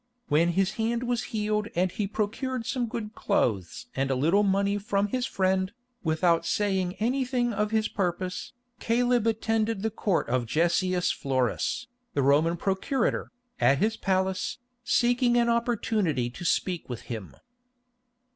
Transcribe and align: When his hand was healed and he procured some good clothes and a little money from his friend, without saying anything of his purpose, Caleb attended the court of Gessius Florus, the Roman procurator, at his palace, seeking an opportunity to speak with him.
When 0.29 0.53
his 0.53 0.71
hand 0.81 1.03
was 1.03 1.25
healed 1.25 1.67
and 1.75 1.91
he 1.91 2.07
procured 2.07 2.65
some 2.65 2.87
good 2.87 3.13
clothes 3.13 3.85
and 3.95 4.09
a 4.09 4.15
little 4.15 4.41
money 4.41 4.79
from 4.79 5.09
his 5.09 5.27
friend, 5.27 5.71
without 6.03 6.43
saying 6.43 6.95
anything 6.95 7.53
of 7.53 7.69
his 7.69 7.87
purpose, 7.87 8.53
Caleb 8.79 9.27
attended 9.27 9.83
the 9.83 9.91
court 9.91 10.27
of 10.27 10.47
Gessius 10.47 11.11
Florus, 11.11 11.85
the 12.15 12.23
Roman 12.23 12.57
procurator, 12.57 13.29
at 13.59 13.77
his 13.77 13.95
palace, 13.95 14.57
seeking 14.83 15.37
an 15.37 15.49
opportunity 15.49 16.31
to 16.31 16.45
speak 16.45 16.89
with 16.89 17.01
him. 17.01 17.35